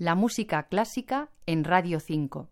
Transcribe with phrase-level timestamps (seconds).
[0.00, 2.48] La música clásica en Radio 5.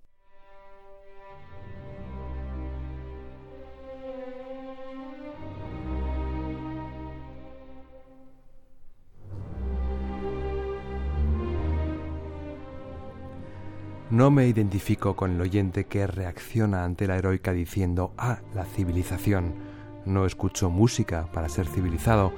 [14.10, 19.55] No me identifico con el oyente que reacciona ante la heroica diciendo, ah, la civilización.
[20.05, 22.33] No escucho música para ser civilizado.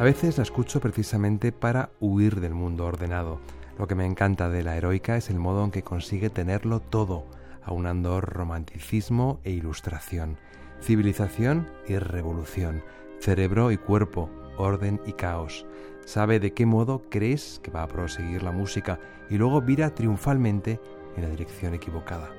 [0.00, 3.38] A veces la escucho precisamente para huir del mundo ordenado.
[3.78, 7.26] Lo que me encanta de la heroica es el modo en que consigue tenerlo todo,
[7.62, 10.36] aunando romanticismo e ilustración,
[10.80, 12.82] civilización y revolución,
[13.20, 15.64] cerebro y cuerpo, orden y caos.
[16.04, 18.98] Sabe de qué modo crees que va a proseguir la música
[19.30, 20.80] y luego vira triunfalmente
[21.16, 22.30] en la dirección equivocada.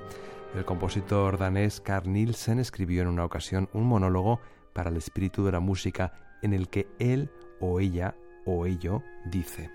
[0.54, 4.40] El compositor danés Carl Nielsen escribió en una ocasión un monólogo
[4.74, 7.30] para el espíritu de la música en el que él
[7.60, 9.70] o ella o ello dice,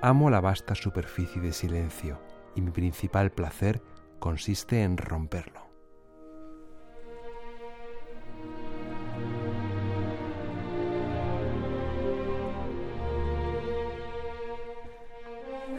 [0.00, 2.20] amo la vasta superficie de silencio
[2.54, 3.82] y mi principal placer
[4.18, 5.66] consiste en romperlo.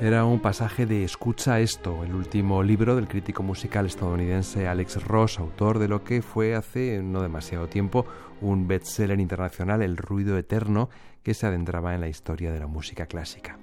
[0.02, 5.40] Era un pasaje de Escucha esto, el último libro del crítico musical estadounidense Alex Ross,
[5.40, 8.06] autor de lo que fue hace no demasiado tiempo
[8.40, 10.90] un bestseller internacional, El ruido eterno,
[11.22, 13.60] que se adentraba en la historia de la música clásica.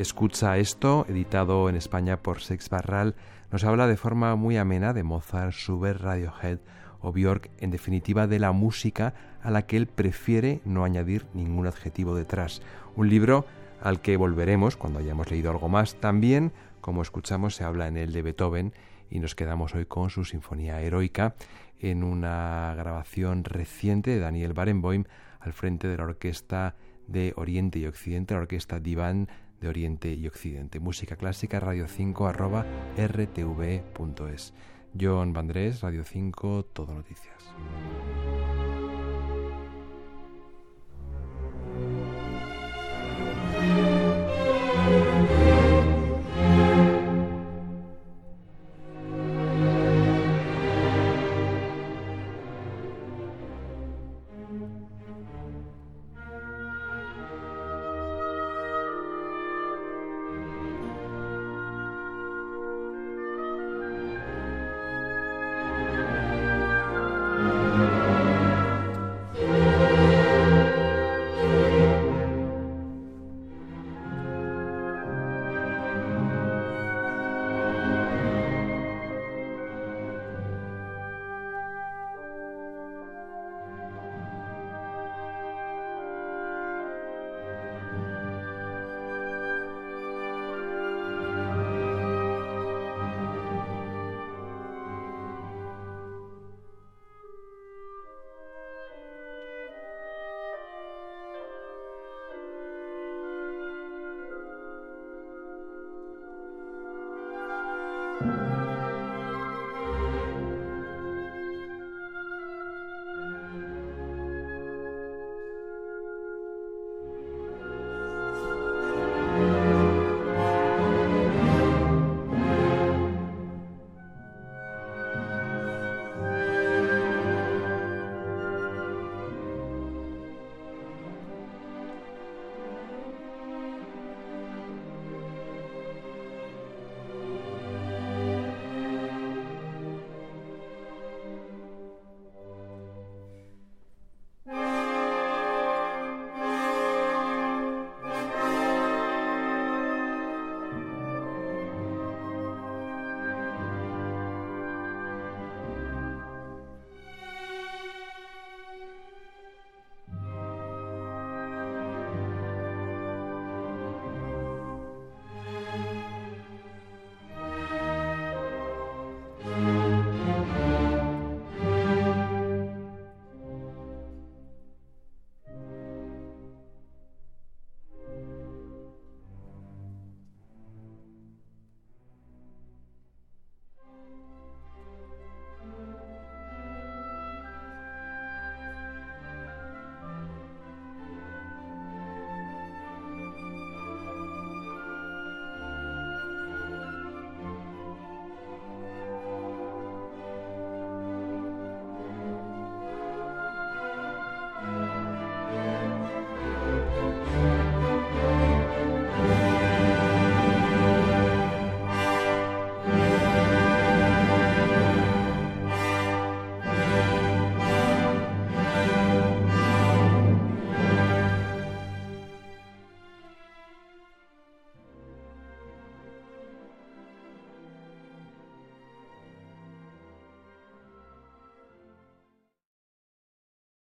[0.00, 3.16] Escucha esto, editado en España por Sex Barral,
[3.52, 6.58] nos habla de forma muy amena de Mozart, Schubert, Radiohead
[7.02, 9.12] o Björk, en definitiva de la música
[9.42, 12.62] a la que él prefiere no añadir ningún adjetivo detrás.
[12.96, 13.44] Un libro
[13.82, 15.96] al que volveremos cuando hayamos leído algo más.
[15.96, 18.72] También, como escuchamos, se habla en el de Beethoven
[19.10, 21.34] y nos quedamos hoy con su Sinfonía Heroica
[21.78, 25.04] en una grabación reciente de Daniel Barenboim
[25.40, 26.74] al frente de la Orquesta
[27.06, 29.28] de Oriente y Occidente, la Orquesta Divan
[29.60, 30.80] de Oriente y Occidente.
[30.80, 32.66] Música clásica, radio 5 arroba
[32.96, 34.54] rtv.es.
[34.98, 37.54] John Vandrés, Radio 5, Todo Noticias.